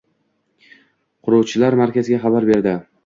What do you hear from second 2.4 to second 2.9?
berdi.